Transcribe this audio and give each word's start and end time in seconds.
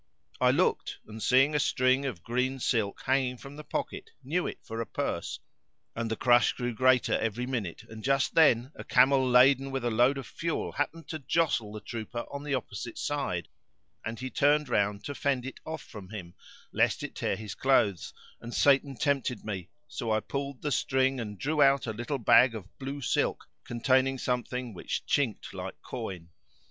I 0.39 0.49
looked 0.49 0.97
and 1.05 1.21
seeing 1.21 1.53
a 1.53 1.59
string 1.59 2.07
of 2.07 2.23
green 2.23 2.57
silk 2.59 3.03
hanging 3.05 3.37
from 3.37 3.55
the 3.55 3.63
pocket 3.63 4.09
knew 4.23 4.47
it 4.47 4.57
for 4.63 4.81
a 4.81 4.85
purse; 4.87 5.39
and 5.95 6.09
the 6.09 6.15
crush 6.15 6.53
grew 6.53 6.73
greater 6.73 7.13
every 7.19 7.45
minute 7.45 7.83
and 7.87 8.03
just 8.03 8.33
then, 8.33 8.71
a 8.73 8.83
camel 8.83 9.29
laden 9.29 9.69
with 9.69 9.85
a 9.85 9.91
load 9.91 10.17
of 10.17 10.25
fuel 10.25 10.71
happened 10.71 11.07
to 11.09 11.19
jostle 11.19 11.71
the 11.71 11.81
trooper 11.81 12.25
on 12.31 12.43
the 12.43 12.55
opposite 12.55 12.97
side, 12.97 13.47
and 14.03 14.19
he 14.21 14.31
turned 14.31 14.69
round 14.69 15.03
to 15.05 15.13
fend 15.13 15.45
it 15.45 15.59
off 15.67 15.83
from 15.83 16.09
him, 16.09 16.33
lest 16.71 17.03
it 17.03 17.13
tear 17.13 17.35
his 17.35 17.53
clothes; 17.53 18.11
and 18.41 18.55
Satan 18.55 18.95
tempted 18.97 19.45
me, 19.45 19.69
so 19.87 20.11
I 20.11 20.19
pulled 20.19 20.63
the 20.63 20.71
string 20.71 21.19
and 21.19 21.37
drew 21.37 21.61
out 21.61 21.85
a 21.85 21.93
little 21.93 22.17
bag 22.17 22.55
of 22.55 22.75
blue 22.79 23.01
silk, 23.01 23.45
containing 23.65 24.17
something 24.17 24.73
which 24.73 25.05
chinked 25.05 25.53
like 25.53 25.79
coin. 25.83 26.29